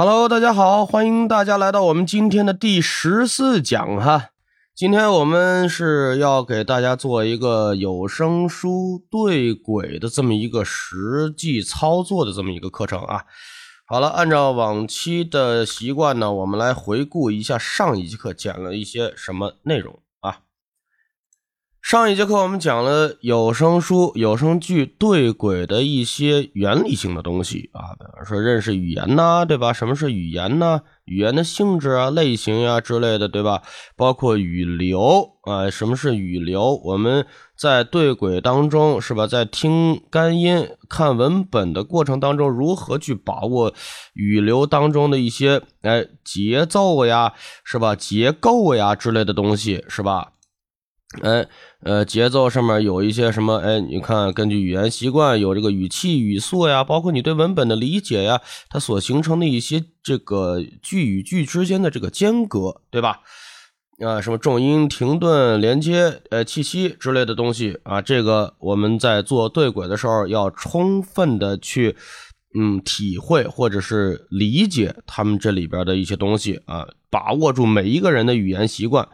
[0.00, 4.30] Hello，大家好，欢迎大家来到我们今天的第十四讲哈。
[4.72, 13.24] 今天我们是要给大家做一个有声书对轨的这么一个实际操作的这么一个课程啊。
[13.88, 19.98] 好了，按照往期的习惯呢，我们来回顾一下上一节课讲了一些什么内容。
[21.88, 29.72] 上一节课我们讲了有声书、有声剧对轨的一些原理性的东西啊，比方说认识语言呐，对吧？
[29.72, 30.82] 什么是语言呢？
[31.06, 33.62] 语言的性质啊、类型呀之类的，对吧？
[33.96, 36.78] 包括语流啊，什么是语流？
[36.84, 37.24] 我们
[37.56, 39.26] 在对轨当中，是吧？
[39.26, 43.72] 在听干音、看文本的过程当中，如何去把握
[44.12, 47.32] 语流当中的一些哎节奏呀，
[47.64, 47.96] 是吧？
[47.96, 50.32] 结构呀之类的东西，是吧？
[51.22, 51.48] 哎，
[51.80, 53.56] 呃，节奏上面有一些什么？
[53.56, 63.20] 哎，你看，根据语言习惯，有这个语气、语速呀，包括你对文本的理解呀，它所形成的一些这个句与句之间的这个间隔，对吧？
[64.04, 71.96] 啊，什么重音、停顿、连接、呃，气息之类的东西啊，这个我们在做对轨的时候，要充分的去
[72.54, 79.08] 嗯体会或者是理解他们这里边的一些东西啊，把握住每一个人的语言习惯。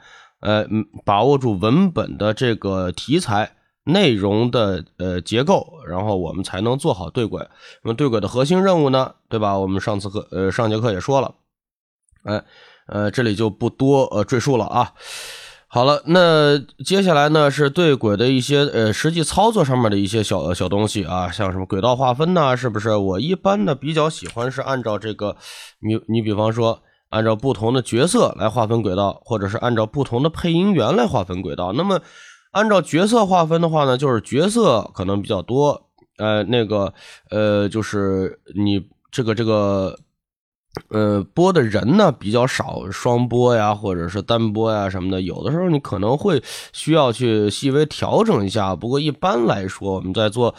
[0.44, 0.66] 呃，
[1.06, 3.52] 把握住文本的这个题材
[3.84, 7.48] 内容的呃结构，然后我们才能做好对轨。
[7.82, 9.58] 那么对轨的核心任务呢，对吧？
[9.58, 11.34] 我们上次课呃上节课也说了，
[12.24, 12.44] 哎
[12.86, 14.92] 呃这里就不多呃赘述了啊。
[15.66, 22.54] 好了，那接下来呢是对轨的一些呃实际操作上面的一些小小东西啊，像什么轨道划分呢？
[22.54, 22.94] 是不是？
[22.94, 25.36] 我一般的比较喜欢是按照这个，
[25.80, 26.82] 你你比方说。
[27.14, 31.72] 按照不同的角色来划分轨道，或者是按照不同的配音员来划分轨道。
[31.72, 32.00] 那么，
[32.50, 35.86] 按照角色划分的话呢，就是角色可能比较多，
[36.18, 36.92] 呃，那个，
[37.30, 39.96] 呃，就是你这个这个，
[40.88, 46.42] 呃，播的人呢比较少，双播呀，或者是单播呀什么的，有的时候你可能会
[46.72, 48.74] 需要去细微调整一下。
[48.76, 50.54] 不过一般来说，我们在做。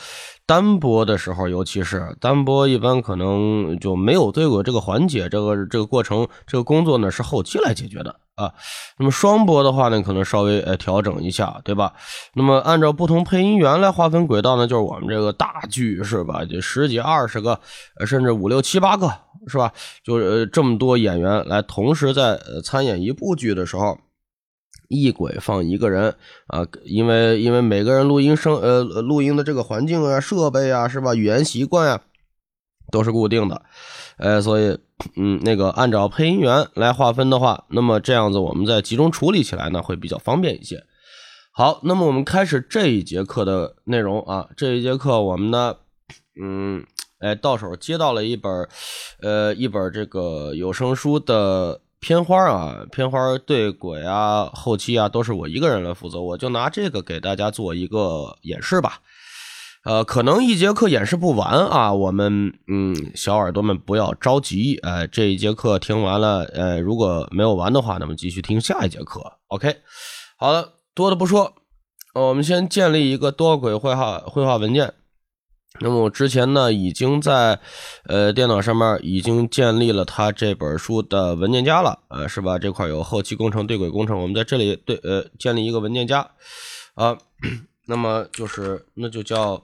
[0.47, 8.53] 单播的时候，尤其是单播，一般可能就没有对过这个环节，这个这个过程，这个工作呢是后期来解决的啊。
[8.97, 11.93] 那么双播的话呢，可能稍微呃调整一下，对吧？
[12.33, 16.45] 那么按照不同配音员来划分轨道呢，就是我们这个大剧是吧？
[16.45, 17.59] 就十几、二十个，
[18.05, 19.11] 甚至五六七八个，
[19.47, 19.71] 是吧？
[20.03, 23.97] 就是这么多演员来同时在参演一部剧的时候。
[24.87, 26.13] 一轨放一个人
[26.45, 31.99] 啊，因为因为每个人录音声呃录音的这个环境啊设备啊是吧语言习惯啊
[32.91, 33.63] 都是固定的，
[34.17, 34.77] 哎所以
[35.15, 40.83] 嗯那个按照配音员来划分的话，那么这样子我们再集中处理起来呢会比较方便一些。
[41.51, 45.75] 好，那么我们开始这一节课的内容啊，这一节课我们呢
[46.41, 46.85] 嗯
[47.19, 48.67] 哎到手接到了一本
[49.21, 51.81] 呃一本这个有声书的。
[51.97, 56.21] 片花啊，片花对轨啊，后期啊，都是我一个人来负责。
[56.21, 58.99] 我就拿这个给大家做一个演示吧。
[59.85, 64.79] 呃，可能一节课演示不完啊，我们嗯，小耳朵们不要着急。
[64.81, 69.21] 呃，这一节课听完了，呃，如果没有完的话，那么继续听下一节课。
[69.49, 69.77] OK，
[70.37, 71.53] 好了，多的不说，
[72.15, 74.91] 我们先建立一个多轨绘画绘画文件。
[75.81, 77.59] 那么我之前呢，已经在
[78.05, 82.57] 呃电脑上面已经建立了他这本书的文件夹了，呃，是吧？
[82.57, 86.27] 这块有后期工程、对轨工程，我们在这里对呃建立一个文件夹
[86.95, 87.15] 啊。
[87.85, 89.63] 那么就是那就叫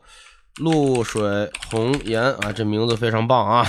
[0.58, 3.66] 露水红颜啊，这名字非常棒啊！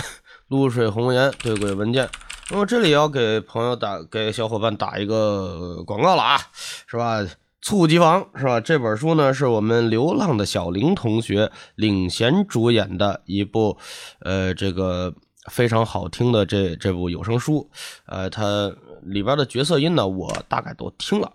[0.48, 2.08] 露水红颜对轨文件。
[2.50, 6.38] 那么这里要给朋友打给小伙伴打一个广告了啊，
[6.86, 7.24] 是吧？
[7.62, 8.60] 猝不及防是吧？
[8.60, 13.78] 这本书呢，是我们流浪的小林同学领衔主演的一部，
[14.18, 15.14] 呃，这个
[15.48, 17.70] 非常好听的这这部有声书。
[18.06, 21.32] 呃，它里边的角色音呢，我大概都听了，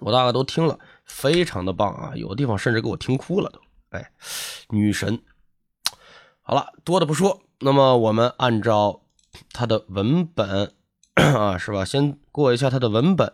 [0.00, 2.12] 我大概都听了，非常的棒啊！
[2.14, 3.60] 有的地方甚至给我听哭了都。
[3.90, 4.10] 哎，
[4.70, 5.20] 女神。
[6.42, 9.02] 好了，多的不说，那么我们按照
[9.52, 10.72] 它的文本
[11.14, 11.84] 啊，是吧？
[11.84, 13.32] 先过一下它的文本。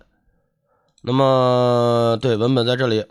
[1.02, 3.04] 那么，对文本在这里，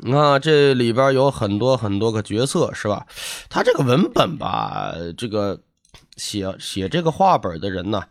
[0.00, 3.06] 你看这里边有很多很多个角色，是吧？
[3.48, 5.62] 他这个文本吧，这个
[6.16, 8.02] 写写这个话本的人呢，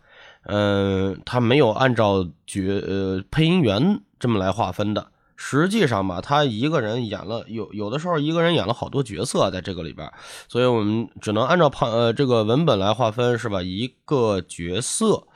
[0.42, 5.10] 嗯，他没有按照角呃配音员这么来划分的。
[5.36, 10.12] 实际上吧，他一个人演了有有的时候一个人演了好多角色在这个里边，
[10.48, 13.62] 所以我们只能按照旁呃这个文本来划分，是吧？
[13.62, 15.28] 一个角色，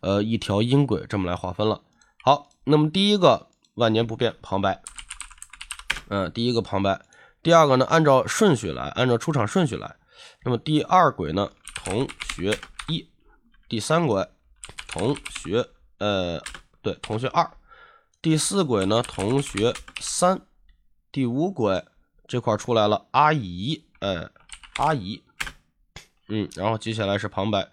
[0.00, 1.80] 呃，一条音轨这么来划分了。
[2.22, 2.48] 好。
[2.70, 3.46] 那么第一个
[3.76, 4.82] 万年不变旁白，
[6.08, 7.00] 嗯，第一个旁白，
[7.42, 9.96] 第二个呢，按照顺序来，按照出场顺序来。
[10.44, 13.08] 那么第二轨呢，同学一
[13.70, 14.28] 第三轨
[14.86, 16.38] 同学，呃，
[16.82, 17.50] 对，同学二。
[18.20, 20.40] 第四轨呢，同学三。
[21.12, 21.84] 第五轨
[22.26, 24.28] 这块出来了，阿姨，哎，
[24.76, 25.22] 阿姨，
[26.28, 27.68] 嗯，然后接下来是旁白。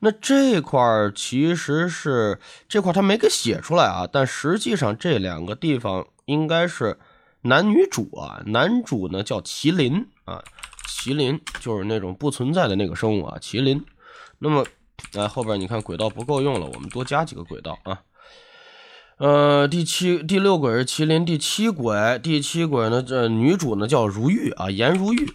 [0.00, 0.82] 那这块
[1.14, 6.98] 其实是这块他没给写出来啊，但实际上这两个地方应该是
[7.42, 8.42] 男女主啊。
[8.46, 10.42] 男主呢叫麒麟啊，
[10.88, 13.84] 麒麟就是那种不存在的那个生物啊，麒麟。
[14.40, 14.66] 那么，
[15.14, 18.02] 哎，后边你看轨道不够用了，我们多加几个轨道啊。
[19.16, 25.32] 呃，第七、第六轨是麒麟，第七轨，第七轨呢，这女主呢叫如玉啊，颜如玉，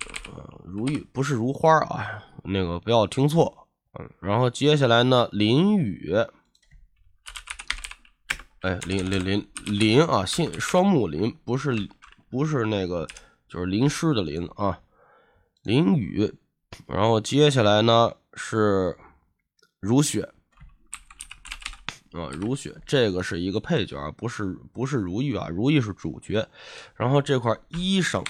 [0.66, 2.06] 如玉不是如花啊，
[2.44, 3.70] 那个不要听错。
[3.98, 6.14] 嗯，然后接下来呢，林雨，
[8.60, 11.88] 哎，林林林林啊，姓双木林，不是
[12.30, 13.08] 不是那个，
[13.48, 14.80] 就是淋湿的淋啊，
[15.64, 16.34] 林雨。
[16.86, 18.98] 然后接下来呢是
[19.80, 20.30] 如雪。
[22.12, 26.48] 啊，如雪这个是一个配角，不是不是如玉啊，如玉是主角。
[26.96, 28.24] 然后这块医生，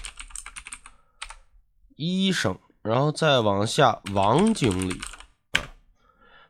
[1.96, 5.00] 医生，然后再往下王经理
[5.54, 5.64] 啊。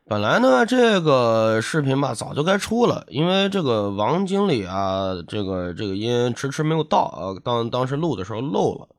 [0.06, 8.90] 本来呢这个视频吧早就该出了，因为这个王经理啊，这个这个音迟迟没有到啊，当当时录的时候漏了，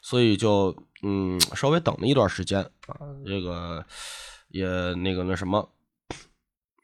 [0.00, 2.94] 所以就嗯稍微等了一段时间啊，
[3.26, 3.84] 这个
[4.50, 5.68] 也那个那什么。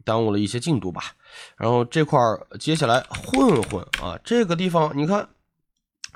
[0.08, 1.02] 耽误了一些进度吧，
[1.58, 2.18] 然后这块
[2.58, 5.28] 接下来混混啊，这个地方你看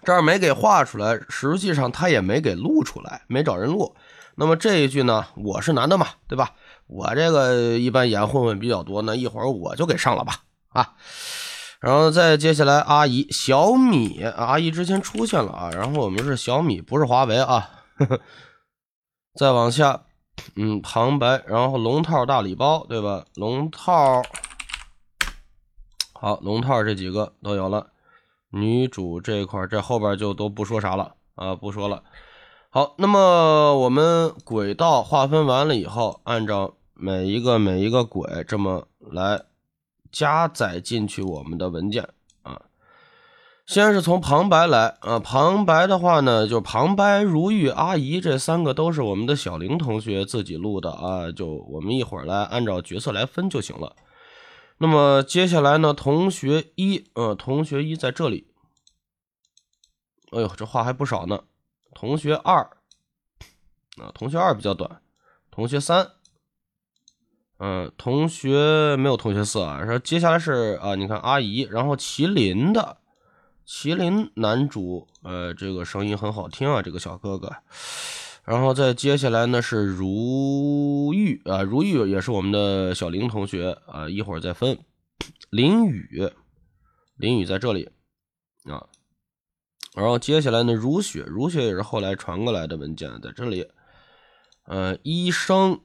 [0.03, 3.95] 这儿没给画出来，实际上他也没给录出来，没找人录。
[4.35, 6.53] 那么这一句呢，我是男的嘛，对吧？
[6.87, 10.39] 我这个一般演混混比较多，那一会儿我就给上了吧
[10.71, 10.95] 啊。
[11.81, 17.69] 然后再接下来阿姨小米，阿姨之前出现了啊，然后我们是小米，不是华为啊。
[17.99, 18.21] 呵 呵
[19.35, 20.05] 再往下。
[20.57, 23.25] 嗯，旁白，然后龙套大礼包，对吧？
[23.35, 24.23] 龙套，
[26.13, 27.89] 好，龙套这几个都有了。
[28.51, 32.03] 女主这块，这后边就都不说啥了啊，不说了。
[32.69, 39.43] 好，那么我们轨道划分完了以后，按照每一个每一个轨这么来
[40.11, 42.09] 加载进去我们的文件。
[43.65, 53.95] 先是从旁白来啊，旁白的话呢，就旁白如玉阿姨这三个都是我们的小玲同学自己录的啊，就我们一会儿来按照角色来分就行了。
[54.79, 58.49] 那么接下来呢，同学一，嗯，同学一在这里，
[60.33, 61.45] 哎呦，这话还不少呢。
[61.95, 62.59] 同学二，
[63.97, 65.01] 啊，同学二比较短。
[65.53, 66.11] 同学三，
[67.59, 69.85] 嗯，同学没有同学四啊。
[69.87, 72.99] 说接下来是啊，你看阿姨，然后麒麟的。
[73.73, 77.51] 麒麟男主，呃，这个声音很好听啊，这个小哥哥。
[78.45, 84.79] 然后再接下来呢是如玉啊，如玉也是我们的小林同学啊，一会儿再分。
[85.49, 86.31] 林雨，
[87.17, 87.91] 林雨在这里
[88.65, 88.87] 啊。
[89.95, 93.67] 然后接下来呢，如雪，如雪也是后来传过来的文件，在这里。
[94.65, 95.81] 呃，医生，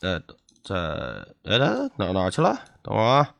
[0.00, 0.20] 哎，
[0.64, 0.74] 在
[1.44, 1.56] 哎
[1.96, 2.58] 哪哪去了？
[2.82, 3.36] 等会儿啊。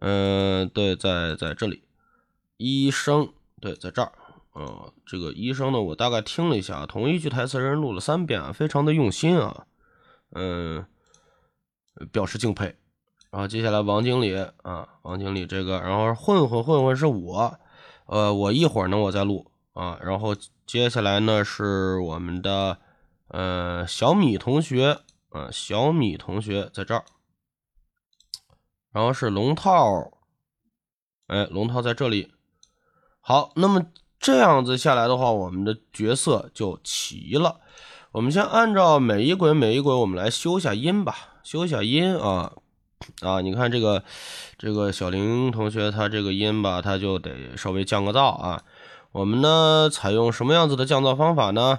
[0.00, 1.84] 嗯，对，在在这里。
[2.62, 4.12] 医生对，在这儿，
[4.52, 9.66] 呃，这个医生呢，我大概听了一下，同一句台词人录了三遍，非常的用心啊，
[10.30, 10.86] 嗯，
[12.12, 12.76] 表示敬佩。
[13.30, 17.58] 然后接下来王经理啊，王经理这个，然后混混混混是我，
[18.06, 22.78] 呃，我一会儿呢我再录啊，然后接下来呢是我们的
[23.28, 25.00] 呃小米同学
[25.30, 27.04] 啊，小米同学在这儿，
[28.92, 30.12] 然后是龙套，
[31.26, 32.32] 哎，龙套在这里。
[33.24, 33.86] 好，那么
[34.18, 37.60] 这样子下来的话，我们的角色就齐了。
[38.10, 41.14] 我们先按照每一轨每一轨，我们来修一下音吧，
[41.44, 42.52] 修一下音啊
[43.20, 43.40] 啊！
[43.40, 44.02] 你看这个
[44.58, 48.64] 这个小林同学，他这个音吧，他就得稍微降个噪啊。
[49.12, 51.78] 我们呢，采用什么样子的降噪方法呢？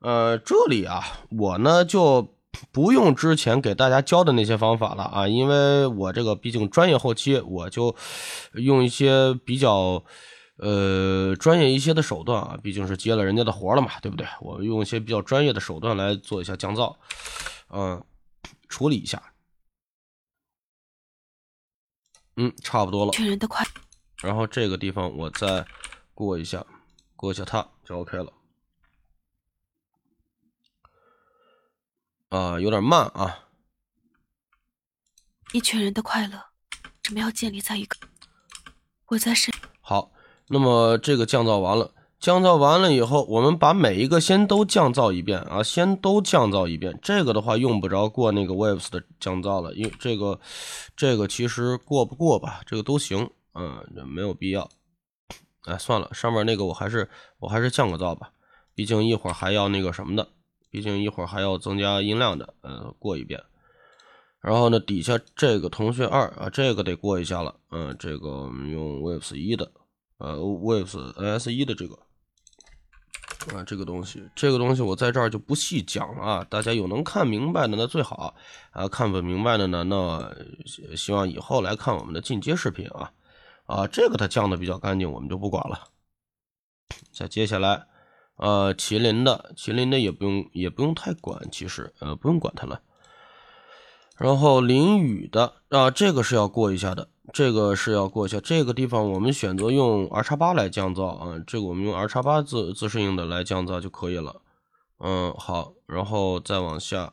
[0.00, 2.34] 呃，这里啊，我呢就
[2.72, 7.94] 不用之前给大家教的那些方法了啊，因为我这个毕竟专业后期，我就
[8.54, 10.02] 用一些比较。
[10.56, 14.26] 呃，专业一些的手段啊，毕竟是接了人家的活了嘛，对不对？
[14.40, 16.96] 我用一些比较专业的手段来做一下降噪，
[17.70, 18.04] 嗯，
[18.68, 19.32] 处理一下，
[22.36, 23.12] 嗯，差不多了。
[24.22, 25.66] 然后这个地方我再
[26.14, 26.64] 过一下，
[27.16, 28.32] 过一下它就 OK 了。
[32.28, 33.48] 啊，有点慢啊。
[35.52, 36.40] 一群人的快乐，
[37.02, 37.96] 怎么要建立在一个
[39.06, 39.52] 我在身？
[40.52, 41.90] 那么这个降噪完了，
[42.20, 46.98] 降噪完了以后，我们把每一个先都降噪一遍啊，先都降噪一遍。
[47.02, 50.38] 这个的话用不着过那个 Waves 的降噪了，因为这个
[50.94, 54.68] 这个其实过不过吧，这个都行，嗯，没有必要。
[55.64, 58.30] 哎，算了，上面那个我还是我还是降个噪吧，
[58.74, 60.28] 毕竟一会儿还要那个什么的，
[60.70, 63.40] 毕竟一会儿还要增加音量的，呃，过一遍。
[64.42, 69.70] 然后呢，底下这个同学二啊，这个得过一下了，嗯，这个我们用 Waves 一的，
[70.22, 71.98] 呃，Waves NS 一的这个。
[73.52, 76.46] 啊，这个东西，这个东西我在这儿就不细讲了啊。
[76.48, 78.36] 大家有能看明白的那最好
[78.70, 80.32] 啊，看不明白的呢，那
[80.96, 83.10] 希望以后来看我们的进阶视频啊。
[83.66, 85.88] 啊，这个它降的比较干净，我们就不管了。
[87.12, 87.86] 再接下来，
[88.36, 92.80] 呃，麒麟的，麒麟的也不用，也不用太管，其实呃，不用管它了。
[94.18, 97.08] 然后淋雨的啊，这个是要过一下的。
[97.32, 104.42] 这个是要过去，这个地方我们选择用 R 叉八来降噪啊，这个我们用 R 叉八自自适应的来降噪就可以了。
[104.98, 107.12] 嗯，好，然后再往下，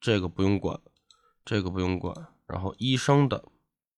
[0.00, 0.78] 这个不用管，
[1.44, 2.14] 这个不用管。
[2.46, 3.44] 然后医生的，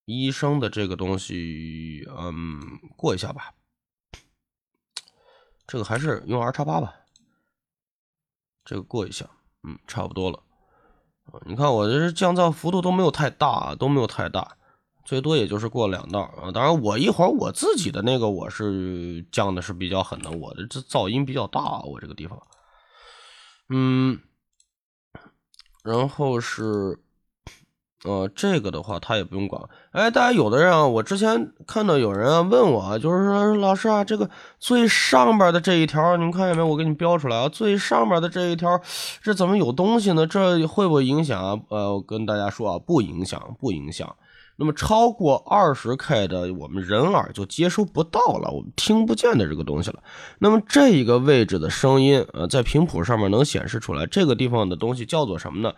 [0.06, 2.60] 医生的这个东西，嗯，
[2.96, 3.52] 过一下吧。
[5.66, 6.94] 这个还是用 R 叉八吧，
[8.64, 9.26] 这个过一下，
[9.62, 10.42] 嗯，差不多了。
[11.46, 14.56] 你看我这降噪幅度都没有太大，都没有太大。
[15.04, 22.38] 最多也就是过两道啊，当然我一会儿我自己的那个我是降的是比较狠的，我的这噪音比较大，我这个地方，
[23.68, 24.20] 嗯，
[25.82, 27.00] 然后是，
[28.04, 29.62] 呃，这个的话他也不用管。
[29.90, 36.62] 哎，大家有的人啊，我之前看到有人问我啊，就是说老师啊，这个最上边的这一条，你们看见没？
[36.62, 38.80] 我给你标出来啊，最上边的这一条，
[39.22, 40.26] 这怎么有东西呢？
[40.26, 41.60] 这会不会影响啊？
[41.68, 44.16] 呃，我跟大家说啊，不影响，不影响。
[44.56, 50.02] 那么超过二十 K 的，我们人耳就接收不到了，我们听不见的这个东西了。
[50.38, 55.74] 那么这一个位置的声音，呃，在频谱上面能显示出来，这个地方的东西叫做什么呢？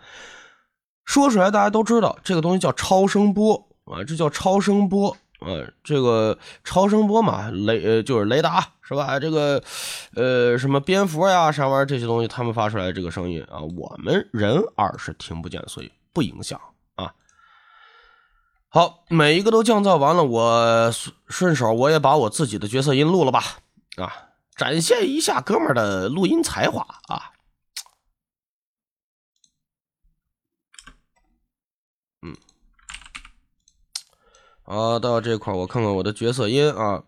[1.05, 9.19] 说出来大家都知道，这个东西叫超声波啊，这叫超声波啊，这个超声波嘛，雷呃就是雷达是吧？
[9.19, 9.61] 这个
[10.15, 16.59] 呃什么蝙蝠呀啥玩意儿这些东西，他们发出来这个声音啊，我们人耳是听不见，所以不影响
[16.95, 17.13] 啊。
[18.75, 20.91] 好，每一个都降噪完了，我
[21.29, 23.41] 顺手我也把我自己的角色音录了吧，
[23.95, 24.11] 啊，
[24.57, 27.31] 展现一下哥们儿的录音才华啊，
[32.21, 32.35] 嗯，
[34.65, 37.05] 啊，到这块我看看我的角色音啊，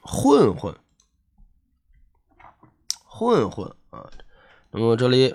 [0.00, 0.76] 混混，
[3.04, 4.10] 混混啊，
[4.72, 5.32] 那么这里。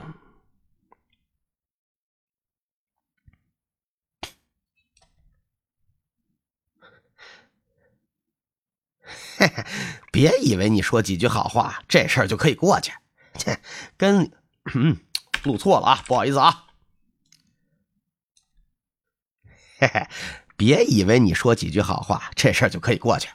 [10.11, 12.91] 别以为你说几句好话，这事儿就可以过去。
[13.37, 13.59] 切，
[13.97, 14.31] 跟
[15.43, 16.65] 录错了啊，不好意思啊。
[19.79, 20.07] 嘿嘿，
[20.55, 23.29] 别以为你说几句好话，这事儿就可以过去。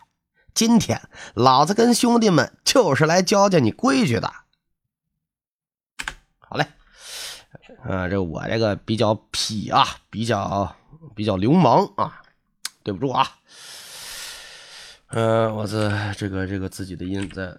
[0.54, 4.32] 今天老子跟兄弟们就是来教教你规矩的。
[6.38, 6.68] 好嘞，
[7.84, 10.76] 呃，这我这个比较痞啊，比较
[11.14, 12.22] 比较流氓啊，
[12.84, 13.38] 对不住啊。
[15.08, 17.56] 嗯，我在这个这个自己的音再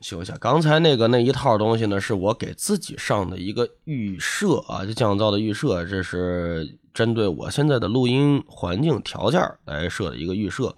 [0.00, 0.36] 修一下。
[0.38, 10.74] 刚才那个那一套东西呢，是我给自己上的一个预设啊，就降噪的预设，这是针对我现在的录音环境条件来设的一个预设。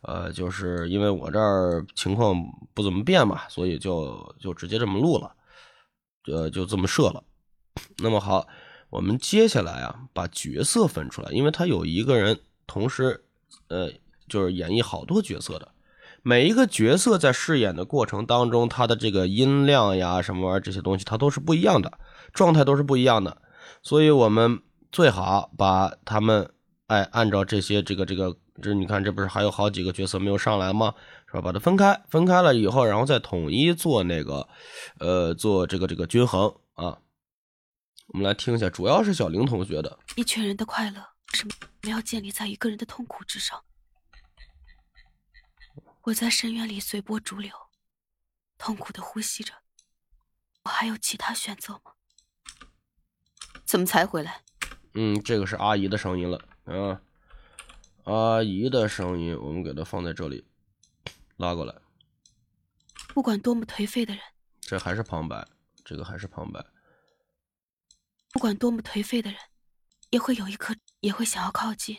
[0.00, 2.34] 呃，就是因为我这儿情况
[2.74, 5.32] 不怎么变嘛，所以就就直接这么录了，
[6.26, 7.22] 呃，就这么设了。
[7.98, 8.48] 那么好，
[8.90, 13.24] 我们接下来啊，把角色分出来，因为他有一个人同时，
[13.68, 13.92] 呃。
[14.32, 15.68] 就是演绎好多角色的，
[16.22, 21.98] 每一个角色在饰演的过程当中，他的这个音量呀，什么玩意儿这些东西，它都是不一样的，
[22.32, 23.42] 状态都是不一样的。
[23.82, 26.50] 所以我们最好把他们，
[26.86, 30.94] 哎，按照这些这个这个，这你看，这不是还有好几个角色没有上来吗？
[31.26, 31.42] 是吧？
[31.42, 34.48] 把它分开，分开了以后，然后再统一做那个，
[34.98, 36.96] 呃，做这个这个均衡啊。
[38.08, 39.98] 我们来听一下，主要是小玲同学的。
[40.16, 43.60] 一群人的快乐，什么没有建立在一个人的痛苦之上？
[46.04, 47.52] 我在深渊里随波逐流，
[48.58, 49.54] 痛苦的呼吸着。
[50.64, 51.92] 我还有其他选择吗？
[53.64, 54.42] 怎么才回来？
[54.94, 57.00] 嗯，这个是阿姨的声音了嗯，
[58.04, 60.44] 阿姨的声音，我们给它放在这里，
[61.36, 61.72] 拉过来。
[63.08, 64.22] 不管多么颓废的人，
[64.60, 65.46] 这还是旁白，
[65.84, 66.64] 这个还是旁白。
[68.30, 69.38] 不管多么颓废的人，
[70.10, 71.96] 也会有一颗，也会想要靠近。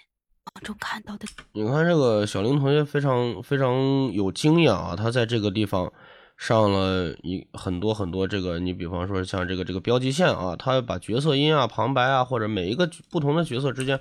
[0.61, 3.73] 中看到的，你看这个小林同学非常非常
[4.11, 5.91] 有经验啊，他在这个地方
[6.37, 13.99] 上了一很多很多这个，你比方说像这个这个标记线啊，他把角色音啊、旁白啊，或者每一个不同的角色之间，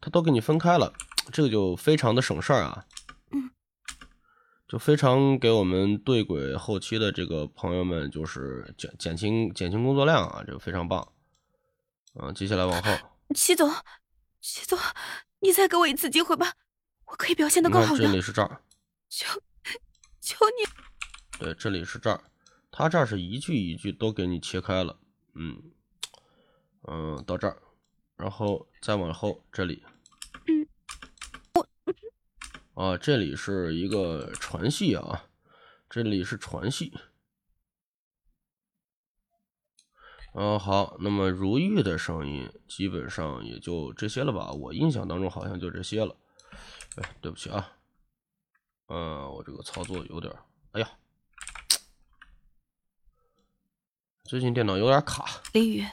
[0.00, 0.92] 他都给你分开了，
[1.32, 2.84] 这个就非常的省事儿啊。
[3.30, 3.50] 嗯，
[4.68, 11.06] 就非常给我们对轨后期的这个朋友们，就是减减轻减轻工作量啊，这个非常棒。
[12.20, 12.90] 嗯，接下来往后，
[13.34, 13.70] 齐总，
[14.40, 14.78] 齐总，
[15.42, 16.54] 你再给我一次机会吧，
[17.04, 18.04] 我可以表现的更好的。
[18.04, 18.62] 这里是这儿，
[19.08, 19.42] 求
[20.20, 20.64] 求你。
[21.38, 22.22] 对，这里是这儿，
[22.70, 24.96] 他这儿是一句一句都给你切开了，
[25.34, 25.60] 嗯
[26.86, 27.60] 嗯，到这儿，
[28.16, 29.84] 然后再往后这里，
[30.46, 30.68] 嗯，
[32.74, 35.24] 我啊，这里是一个传戏啊，
[35.90, 36.92] 这里是传戏，
[40.34, 46.16] 嗯，好，那么如玉的声音基本上也就这些了吧，我印象当中好像就这些了，
[46.96, 47.72] 哎，对不起啊，
[48.88, 50.34] 嗯，我这个操作有点，
[50.72, 50.90] 哎呀。
[54.24, 55.42] 最近电脑有点卡。
[55.52, 55.86] 林雨，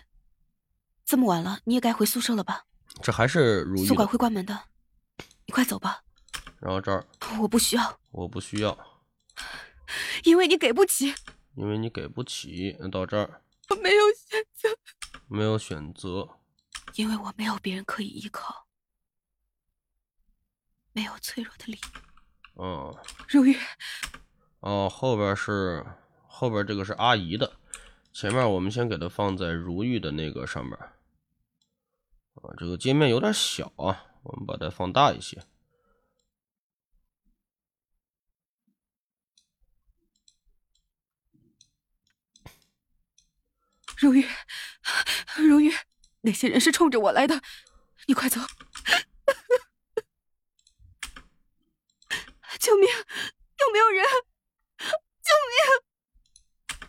[1.03, 2.65] 这么晚了，你也该回宿舍了吧？
[3.01, 3.86] 这还是如意。
[3.86, 4.58] 宿管会关门的，
[5.46, 6.01] 你快走吧。
[6.62, 7.05] 然后这儿，
[7.41, 8.00] 我不需要。
[8.12, 8.77] 我不需要，
[10.24, 11.13] 因为你给不起。
[11.55, 12.77] 因为你给不起。
[12.89, 14.69] 到这儿，我没有选择。
[15.27, 16.27] 没有选择。
[16.95, 18.67] 因为我没有别人可以依靠，
[20.91, 21.79] 没有脆弱的理。
[22.55, 22.95] 嗯。
[23.27, 23.55] 如玉。
[24.59, 25.85] 哦，后边是
[26.27, 27.53] 后边这个是阿姨的。
[28.11, 30.73] 前面我们先给它放在如玉的那个上面，
[32.33, 35.41] 啊，这个界面有点小啊，我们把它放大一些。
[44.00, 44.25] 如玉，
[45.36, 45.74] 如玉，
[46.22, 47.41] 那些人是冲着我来的，
[48.08, 48.39] 你快走！
[52.60, 52.88] 救命！
[52.89, 54.06] 有没有人？
[55.22, 56.79] 救命！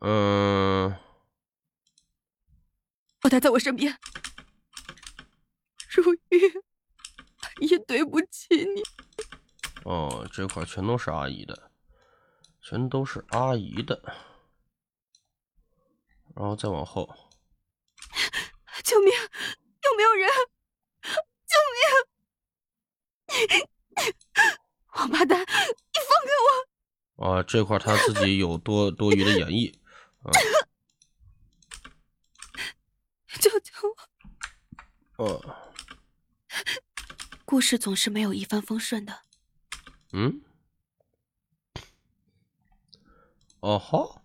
[0.00, 0.96] 嗯，
[3.22, 3.98] 我待在我身边。
[5.90, 6.62] 如玉，
[7.58, 8.82] 也对不起你。
[9.84, 11.72] 哦，这块全都是阿姨的，
[12.60, 14.00] 全都是阿姨的。
[16.34, 17.08] 然后再往后。
[18.84, 19.12] 救命！
[19.12, 20.28] 有没有人？
[21.46, 21.82] 救命！
[24.94, 25.54] 王八蛋，你放
[26.26, 26.32] 开
[27.16, 27.24] 我！
[27.24, 29.72] 啊，这块他自己有多多余的演绎。
[33.40, 33.72] 救救
[35.16, 35.24] 我！
[35.24, 35.56] 哦，
[37.44, 39.22] 故事总是没有一帆风顺的。
[40.12, 40.42] 嗯？
[43.60, 44.21] 哦好。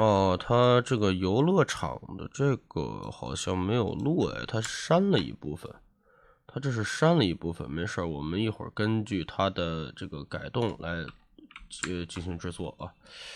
[0.00, 5.70] 哦，他这个游乐场的这个好像没有录哎，他删了一部分。
[6.46, 11.04] 他这是删了一部分，没事我们一会儿根据他的这个改动来。
[11.86, 12.90] 呃，进行制作啊，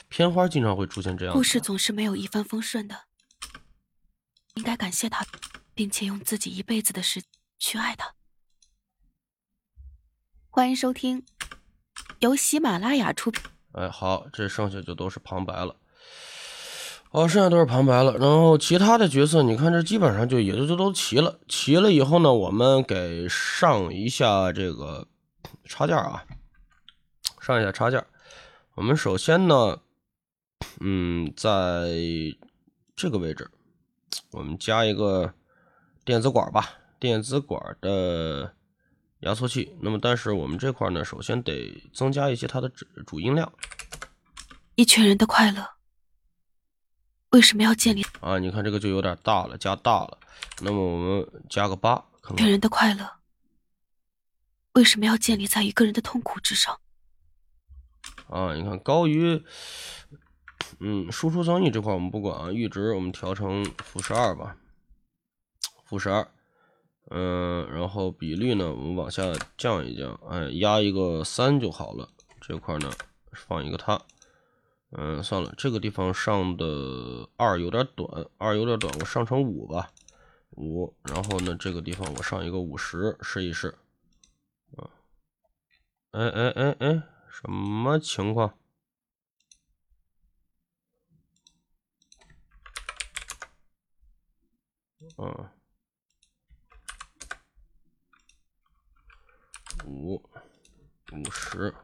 [0.08, 1.32] 片花经常会出现这样。
[1.32, 3.02] 故事总是没有一帆风顺的，
[4.54, 5.24] 应该感谢他，
[5.72, 8.12] 并且用自己一辈子的时间去爱他。
[10.50, 11.24] 欢迎收听，
[12.18, 13.40] 由喜马拉雅出品。
[13.70, 15.76] 哎，好，这剩下就都是旁白了。
[17.14, 21.38] 哦，剩下都是旁白了，然后其他的角色，你看这基本上就也就就都齐了。
[21.46, 25.06] 齐了以后呢，我们给上一下这个
[25.62, 26.24] 插件啊，
[27.40, 28.04] 上一下插件。
[28.74, 29.78] 我们首先呢，
[30.80, 31.92] 嗯，在
[32.96, 33.48] 这个位置，
[34.32, 35.32] 我们加一个
[36.04, 38.52] 电子管吧，电子管的
[39.20, 39.76] 压缩器。
[39.80, 43.52] 那么，但是我们这块呢，首先得增加一些它的主主音量。
[44.74, 45.64] 一群人的快乐
[47.34, 48.06] 为什么要建立？
[48.20, 50.18] 啊，你看这个就有点大了，加大了。
[50.60, 52.00] 那么我们加个八。
[52.30, 53.10] 一群人的快乐
[54.74, 56.78] 为什么要建立在一个人的痛苦之上？
[58.28, 59.42] 啊，你看高于，
[60.78, 64.56] 嗯，输出增益这块我们不管啊，阈值我们调成负十二吧，
[65.84, 66.28] 负十二，
[67.10, 69.24] 嗯，然后比率呢，我们往下
[69.58, 72.08] 降一降，哎，压一个三就好了。
[72.40, 72.92] 这块呢，
[73.32, 74.00] 放一个它，
[74.96, 79.90] 嗯，算了，这个地方上的二有点短，二有点短，我上成五吧，
[80.52, 83.76] 五，然后呢，这个地方我上一个五十，试一试，
[84.76, 84.88] 啊，
[86.12, 87.02] 哎哎哎哎。
[87.36, 88.56] 什么情况？
[95.18, 95.50] 嗯，
[99.84, 100.14] 五
[101.12, 101.74] 五十。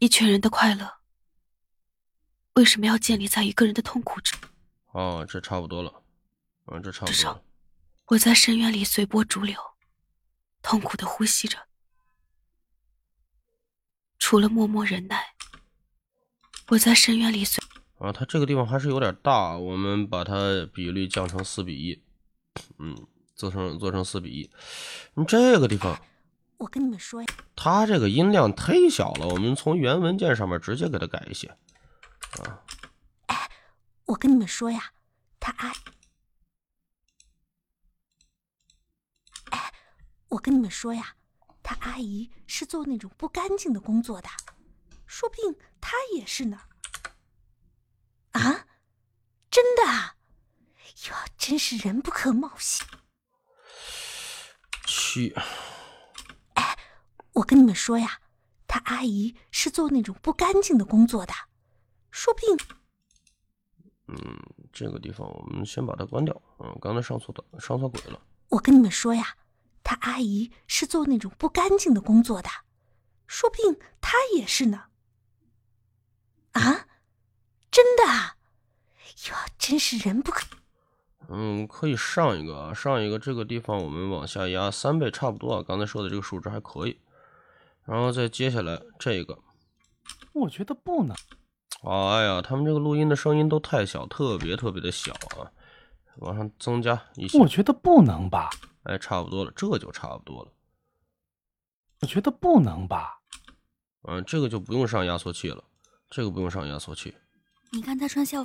[0.00, 0.94] 一群人的快乐
[2.54, 4.34] 为什么要建立在一个人的痛苦之？
[4.92, 6.02] 哦，这差不多了。
[6.66, 7.44] 嗯，这差不多。
[8.06, 9.60] 我在深渊里随波逐流，
[10.62, 11.58] 痛苦的呼吸着。
[14.18, 15.34] 除了默默忍耐，
[16.68, 17.62] 我在深渊里随
[17.98, 22.02] 啊，它这个地方还是有点大，我们把它比例降成四比一，
[22.78, 24.50] 嗯，做成做成四比一。
[25.12, 26.00] 你这个地方，
[26.60, 31.48] 我跟你们说呀，他这个音量忒小了，我们从原文件上面直接给他改一些。
[31.48, 32.62] 啊，
[33.28, 33.50] 哎，
[34.04, 34.92] 我跟你们说呀，
[35.40, 35.72] 他阿，
[39.52, 39.72] 哎，
[40.28, 41.16] 我跟你们说呀，
[41.62, 44.28] 他阿姨是做那种不干净的工作的，
[45.06, 46.60] 说不定他也是呢。
[48.32, 48.66] 啊，
[49.50, 50.16] 真的啊！
[51.08, 52.86] 哟，真是人不可貌相。
[54.84, 55.44] 去，哎，
[57.32, 58.20] 我跟你们说呀，
[58.66, 61.32] 他阿姨是做那种不干净的工作的，
[62.10, 62.58] 说不定。
[64.08, 64.16] 嗯，
[64.72, 66.42] 这个地方我们先把它关掉。
[66.58, 68.20] 嗯，刚才上错的，上错轨了。
[68.48, 69.36] 我跟你们说呀，
[69.84, 72.48] 他阿姨是做那种不干净的工作的，
[73.26, 74.84] 说不定他也是呢。
[76.52, 76.86] 啊？
[77.70, 78.36] 真的啊！
[79.28, 80.44] 哟，真是人不可。
[81.28, 85.62] 嗯，可以上一个啊，上一个这个地方我们往下压三倍差不多啊。
[85.64, 87.00] 刚才说的这个数值还可以，
[87.84, 89.38] 然后再接下来这个，
[90.32, 91.16] 我觉得不能。
[91.82, 95.50] 哎呀，他们这个录音的声音都太小，特别特别的小啊！
[96.16, 97.38] 往上增加一些。
[97.38, 98.50] 我觉得不能吧？
[98.82, 100.52] 哎，差不多了，这就差不多了。
[102.00, 103.20] 我觉得不能吧？
[104.02, 105.64] 嗯，这个就不用上压缩器了，
[106.10, 107.14] 这个不用上压缩器。
[107.72, 108.44] 你看他穿校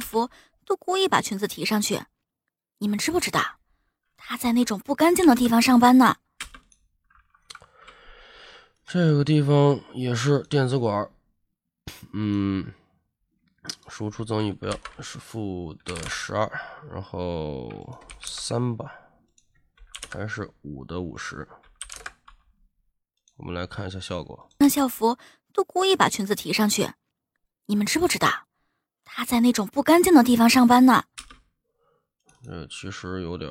[0.00, 0.30] 服，
[0.64, 2.00] 都故意把裙子提上去。
[2.78, 3.40] 你们知不知道，
[4.16, 6.16] 他在那种不干净的地方上班呢？
[8.86, 11.10] 这个地方也是电子管，
[12.12, 12.72] 嗯，
[13.88, 16.48] 输出增益不要是负的十二，
[16.92, 18.94] 然后三吧，
[20.08, 21.48] 还是五的五十。
[23.38, 24.48] 我们来看一下效果。
[24.58, 25.18] 那校服
[25.52, 26.92] 都故意把裙子提上去。
[27.66, 28.46] 你们知不知道，
[29.04, 31.06] 他在那种不干净的地方上班呢？
[32.46, 33.50] 呃，其实有点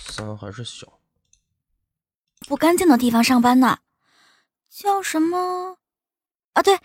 [0.00, 0.98] 三还是小。
[2.46, 3.78] 不干净的地方上班呢，
[4.68, 5.78] 叫什么？
[6.52, 6.78] 啊，对，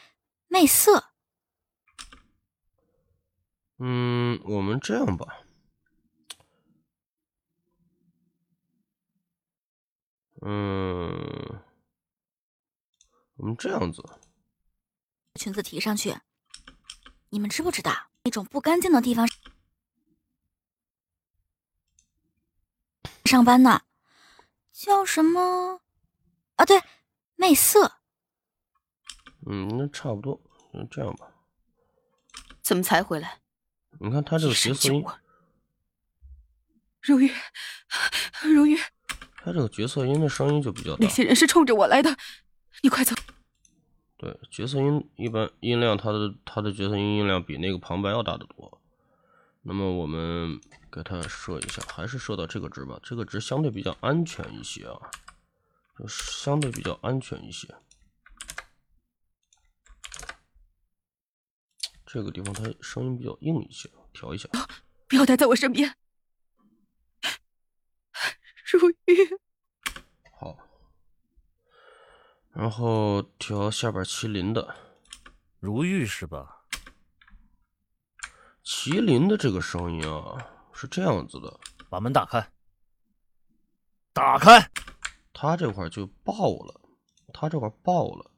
[0.47, 1.11] 媚色。
[3.79, 5.45] 嗯，我们这样吧，
[10.41, 11.61] 嗯，
[13.35, 14.03] 我们这样子。
[15.35, 16.17] 裙子提上去，
[17.29, 17.93] 你们知不知道
[18.23, 19.27] 那种不干净的地方
[23.25, 23.81] 上班呢？
[24.77, 25.81] 叫什么？
[26.57, 26.79] 啊，对，
[27.35, 27.93] 媚色。
[29.47, 30.39] 嗯，那差不多，
[30.71, 31.27] 那这样吧。
[32.61, 33.39] 怎么才回来？
[33.99, 35.03] 你看他这个角色音，
[37.01, 37.31] 如玉，
[38.45, 38.77] 如玉，
[39.37, 40.97] 他这个角色音的声音就比较大。
[40.99, 42.15] 那些人是冲着我来的，
[42.83, 43.15] 你快走。
[44.17, 48.79] 对，角色音一般音量，他的他的角色音音量比那个旁白要大得多。
[49.69, 50.57] 那么我们
[50.89, 54.95] 给它设一下，还是设到这个值吧，这个值相对比较安全一些啊，
[55.99, 57.67] 就相对比较安全一些。
[62.05, 64.47] 这个地方它声音比较硬一些，调一下。
[65.09, 65.97] 不要待在我身边，
[68.71, 69.37] 如玉。
[70.39, 70.57] 好
[72.51, 74.77] 然后调下边麒麟的，
[75.59, 76.56] 如玉是吧？
[78.67, 81.57] 麒麟的这个声音啊，是这样子的，
[81.89, 82.51] 把门打开，
[84.11, 84.69] 打开，
[85.31, 86.81] 他这块就爆了，
[87.33, 88.29] 他这块爆了，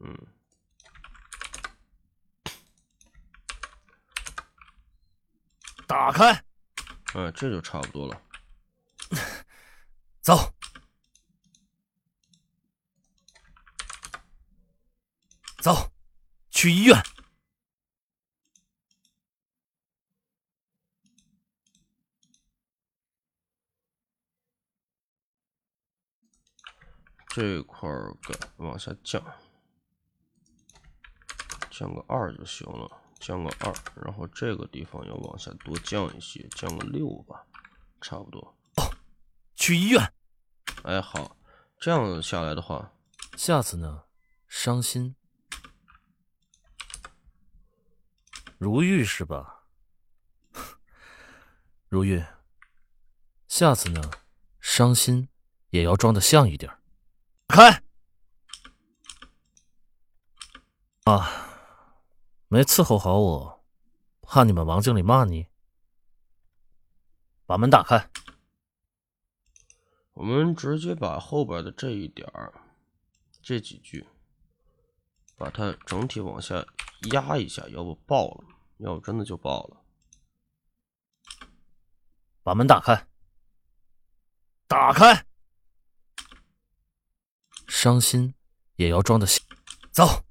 [0.00, 0.26] 嗯，
[5.86, 6.32] 打开，
[7.14, 8.22] 哎，这就差不多了，
[10.20, 10.52] 走。
[15.62, 15.92] 走，
[16.50, 17.00] 去医院。
[27.32, 29.22] 这块儿给往下降，
[31.70, 32.90] 降个二就行了，
[33.20, 33.72] 降个二。
[34.04, 37.46] 然后这个地方要往下多降一些，降个六吧，
[38.00, 38.40] 差不多。
[38.76, 38.82] 哦，
[39.54, 40.12] 去医院。
[40.82, 41.36] 哎，好，
[41.78, 42.92] 这样下来的话，
[43.36, 44.04] 下次呢，
[44.48, 45.14] 伤心。
[48.58, 49.66] 如玉是吧？
[51.88, 52.24] 如玉，
[53.46, 54.10] 下次呢，
[54.60, 55.28] 伤心
[55.70, 56.79] 也要装的像一点。
[57.50, 57.82] 开！
[61.04, 61.28] 啊，
[62.48, 63.64] 没伺候好我，
[64.22, 65.48] 怕你们王经理骂你。
[67.46, 68.10] 把门打开。
[70.12, 72.52] 我们直接把后边的这一点儿，
[73.42, 74.06] 这几句，
[75.36, 76.64] 把它整体往下
[77.12, 78.44] 压一下，要不爆了，
[78.78, 79.82] 要不真的就爆了。
[82.42, 83.08] 把门打开，
[84.68, 85.26] 打开。
[87.70, 88.34] 伤心
[88.74, 89.40] 也要装的像，
[89.92, 90.24] 走，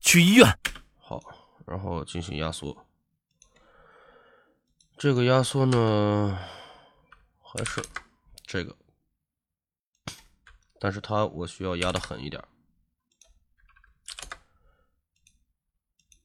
[0.00, 0.58] 去医院。
[0.96, 1.20] 好，
[1.66, 2.86] 然后进行压缩。
[4.96, 6.38] 这个压缩呢，
[7.40, 7.84] 还是
[8.42, 8.74] 这个，
[10.80, 12.42] 但是它我需要压的狠一点，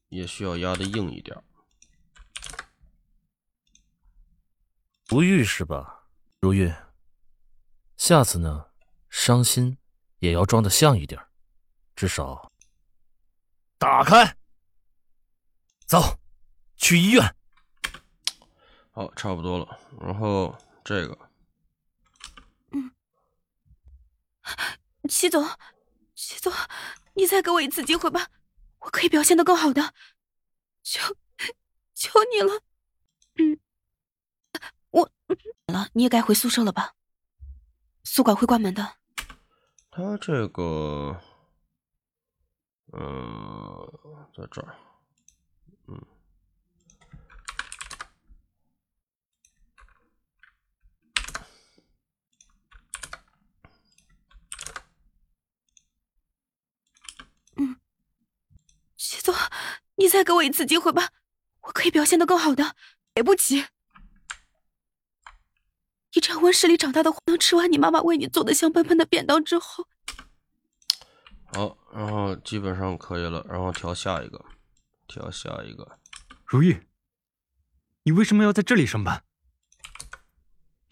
[0.07, 1.43] 也需要压的硬一点。
[5.07, 6.07] 如玉是吧？
[6.39, 6.73] 如玉，
[7.97, 8.67] 下次呢，
[9.09, 9.77] 伤心
[10.23, 11.21] 也要装的像一点，
[11.97, 12.49] 至少。
[13.77, 14.37] 打开，
[15.85, 16.17] 走，
[16.77, 17.35] 去医院。
[18.91, 19.77] 好，差不多了。
[19.99, 21.29] 然后这个，
[22.71, 22.89] 嗯，
[25.09, 25.45] 齐总，
[26.15, 26.53] 齐总，
[27.15, 28.29] 你再给我一次机会吧，
[28.79, 29.93] 我可以表现的更好的，
[30.83, 31.13] 求
[31.93, 32.61] 求你了。
[33.35, 33.59] 嗯，
[34.91, 35.11] 我
[35.67, 36.93] 了，你也该回宿舍了吧？
[38.05, 39.02] 宿管会关门的。
[39.95, 41.21] 他这个，
[42.93, 43.87] 嗯，
[44.35, 44.75] 在这儿，
[45.87, 46.01] 嗯。
[59.21, 59.33] 总，
[59.95, 61.09] 你再给我一次机会吧，
[61.61, 62.75] 我可以表现的更好的。
[63.13, 63.63] 给不起，
[66.15, 69.87] 你这样温室里长大的，能吃完你妈妈为你做的香喷喷的便当之后，
[71.45, 74.45] 好，然后基本上可以了，然后调下一个，
[75.07, 75.97] 调下一个。
[76.45, 76.85] 如玉，
[78.03, 79.23] 你为什么要在这里上班？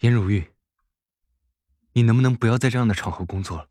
[0.00, 0.52] 颜如玉，
[1.92, 3.68] 你能不能不要在这样的场合工作了？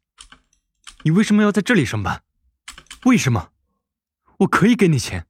[1.03, 2.23] 你为什么要在这里上班？
[3.03, 3.51] 为什么？
[4.37, 5.27] 我可以给你钱。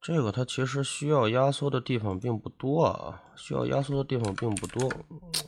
[0.00, 4.90] 这个它其实需要压缩的地方并不多啊，需要压缩的地方并不多，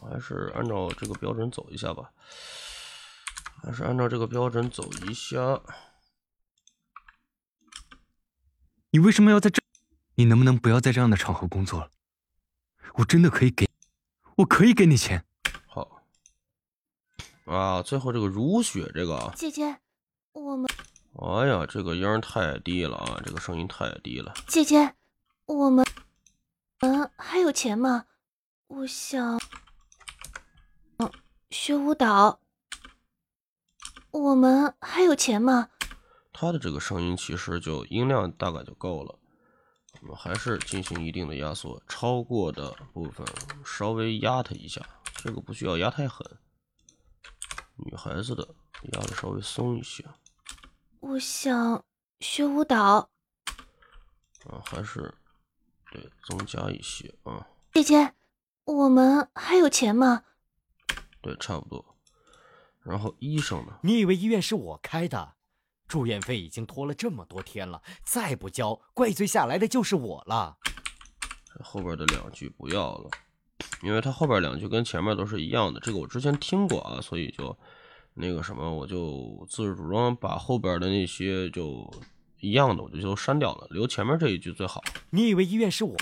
[0.01, 2.11] 还是按照这个标准走一下吧。
[3.63, 5.61] 还是按照这个标准走一下。
[8.93, 9.63] 你为什么要在这？
[10.15, 11.91] 你能不能不要在这样的场合工作了？
[12.95, 13.69] 我真的可以给，
[14.37, 15.25] 我可以给你钱。
[15.67, 16.03] 好。
[17.45, 19.79] 啊，最后这个如雪这个，姐姐，
[20.33, 20.67] 我们。
[21.15, 23.21] 哎呀，这个音太低了啊！
[23.25, 24.33] 这个声音太低了。
[24.47, 24.95] 姐姐，
[25.45, 25.85] 我们，
[26.81, 28.07] 嗯，还有钱吗？
[28.69, 29.39] 我想，
[30.97, 31.11] 嗯，
[31.51, 32.41] 学舞蹈。
[34.11, 35.69] 我们还有钱吗？
[36.33, 39.19] 他的这个声音其实就音量大概就够了。
[40.01, 43.27] 我们还是进行一定的压缩，超过的部分
[43.63, 44.81] 稍微压他一下。
[45.17, 46.27] 这个不需要压太狠，
[47.77, 48.55] 女孩子的
[48.93, 50.03] 压的稍微松一些。
[51.01, 51.85] 我想
[52.21, 53.11] 学舞蹈，
[54.47, 55.13] 啊，还是
[55.91, 57.47] 对增加一些啊。
[57.73, 58.13] 姐姐，
[58.65, 60.23] 我们还有钱吗？
[61.21, 61.97] 对，差不多。
[62.83, 63.79] 然后医生呢？
[63.83, 65.35] 你以为医院是我开的？
[65.87, 70.57] 住院费已经拖了这么多天了，再不交，怪罪下来的就是我了。
[71.63, 73.11] 后边的两句不要了，
[73.83, 75.81] 因为他后边两句跟前面都是一样的。
[75.81, 77.57] 这个我之前听过啊，所以就。
[78.13, 81.89] 那个什么，我就自主张把后边的那些就
[82.41, 84.83] 一样的，我就都删掉了，留前面这一句最好。
[85.11, 85.97] 你以为医院是我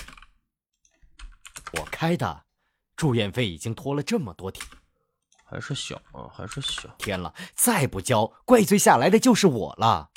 [1.73, 2.45] 我开的？
[2.95, 4.65] 住院费已经拖了这么多天，
[5.45, 10.11] 还是小啊，还是小天了，再不交，怪罪下来的就是我了。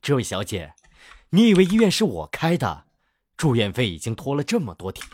[0.00, 0.74] 这位小姐，
[1.30, 2.86] 你以为医院是我开的？
[3.36, 5.06] 住院费已经拖了这么多天。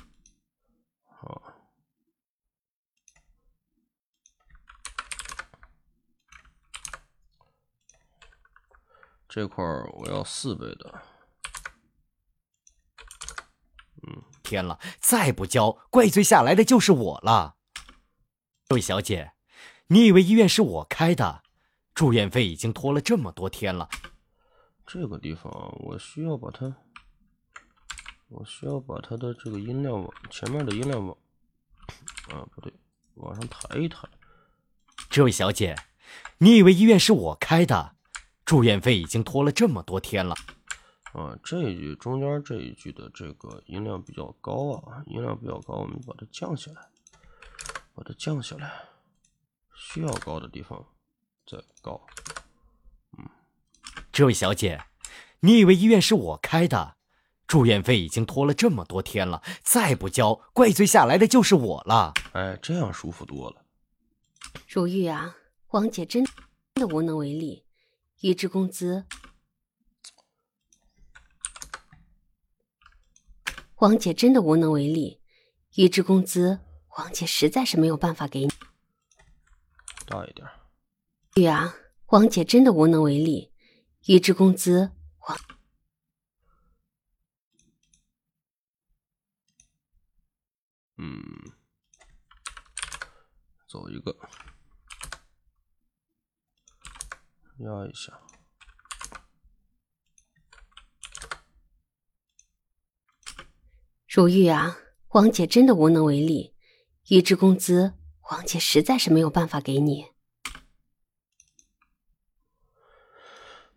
[9.36, 11.02] 这块我要四倍的，
[14.02, 17.56] 嗯，天了，再不交，怪罪下来的就是我了。
[18.66, 19.32] 这位小姐，
[19.88, 21.42] 你以为医院是我开的？
[21.92, 23.90] 住院费已经拖了这么多天了。
[24.86, 26.74] 这个地方我需要把它，
[28.28, 31.14] 我需要把它的这个音量往前面的音量往，
[32.30, 32.72] 啊，不对，
[33.16, 34.08] 往上抬一抬。
[35.10, 35.76] 这位小姐，
[36.38, 37.95] 你以为医院是我开的？
[38.46, 40.32] 住院费已经拖了这么多天了，
[41.12, 46.80] 啊，这一句中间这一句的这个音量比较高啊，音量比较高，我们把它降下来，
[47.92, 48.72] 把它降下来，
[49.74, 50.86] 需要高的地方
[51.44, 52.00] 再高。
[53.18, 53.28] 嗯，
[54.12, 54.80] 这位小姐，
[55.40, 56.94] 你以为医院是我开的？
[57.48, 62.12] 住院费已经拖了这么多天了，再不交，怪罪下来的就是我了。
[62.32, 63.64] 哎，这样舒服多了。
[64.68, 65.36] 如玉啊，
[65.70, 66.24] 王姐真
[66.74, 67.64] 的无能为力，
[68.26, 69.06] 预支工资。
[73.76, 75.22] 王姐真的无能为力，
[75.76, 76.58] 预支工资，
[76.98, 78.48] 王姐实在是没有办法给你。
[80.06, 80.44] 大一点。
[81.36, 81.72] 玉啊，
[82.06, 83.52] 王姐真的无能为力，
[84.06, 85.38] 预支工资，王。
[90.96, 91.14] 嗯，
[93.68, 94.18] 走一个，
[97.58, 98.12] 压一下。
[104.08, 106.54] 如玉啊，王姐真的无能为力，
[107.08, 107.92] 预支工资，
[108.30, 110.06] 王姐实在是没有办法给你。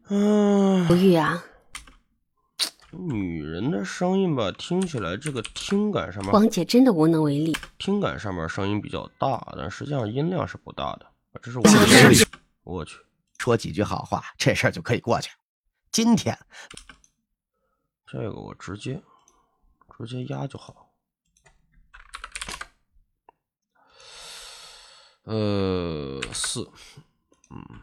[0.09, 1.43] 嗯，如玉啊。
[2.91, 7.55] 女人的声音吧，听起来这个听感上面，王姐真的无能为力。
[7.77, 11.05] 听感上面声音比较大，但实际上音量是不大的。
[11.41, 11.71] 这是 我的，
[12.63, 12.97] 我去，
[13.39, 15.31] 说几句好话，这事儿就可以过去。
[15.91, 16.37] 今天，
[18.05, 19.01] 这个我直接
[19.97, 20.91] 直接压就好。
[25.23, 26.69] 呃，四，
[27.49, 27.81] 嗯。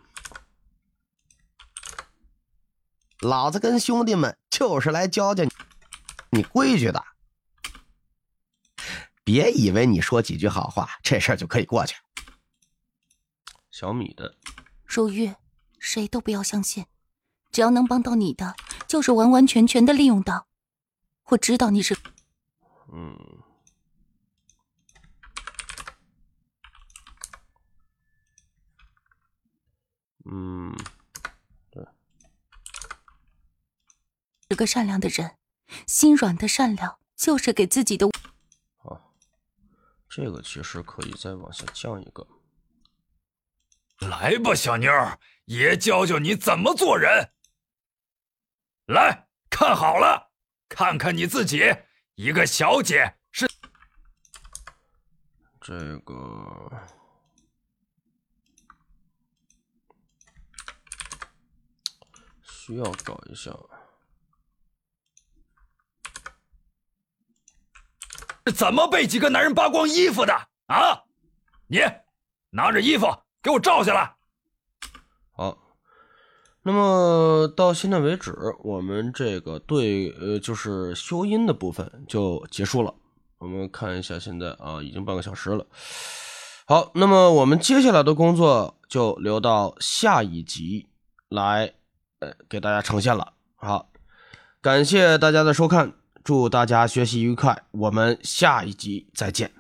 [3.21, 5.51] 老子跟兄弟们就是来教教你
[6.31, 7.03] 你规矩的，
[9.25, 11.97] 别以为你说几句好话，这事儿就可以过去。
[13.71, 14.37] 小米的
[14.85, 15.35] 如玉，
[15.79, 16.87] 谁都不要相信，
[17.51, 18.55] 只要能帮到你的，
[18.87, 20.47] 就是完完全全的利用到。
[21.31, 21.97] 我知道你是，
[22.93, 23.19] 嗯，
[30.25, 30.77] 嗯。
[34.49, 35.37] 是个善良的人，
[35.89, 38.09] 心软的善良就是给自己的。
[38.77, 39.13] 好，
[40.09, 42.25] 这个其实可以再往下降一个。
[44.09, 47.33] 来吧，小妞儿，爷教教你怎么做人。
[48.87, 50.31] 来看好了，
[50.69, 51.75] 看看你自己，
[52.15, 53.49] 一个小姐是
[55.61, 56.71] 这个
[62.43, 63.51] 需要找一下。
[68.55, 70.33] 怎么被几个男人扒光衣服的
[70.67, 71.03] 啊？
[71.67, 71.81] 你
[72.51, 73.07] 拿着衣服
[73.47, 74.13] 给我照下来。
[75.31, 75.57] 好，
[76.65, 82.93] 那么到现在为止，我们这个对呃就是修音的部分就结束了。
[83.39, 85.65] 我们看一下现在啊，已经半个小时了。
[86.67, 90.89] 好，那么我们接下来的工作就留到下一集
[91.29, 91.73] 来
[92.19, 93.35] 呃给大家呈现了。
[93.55, 93.93] 好，
[94.61, 95.93] 感谢大家的收看。
[96.25, 99.56] 祝大家学习愉快，我们下一集再见。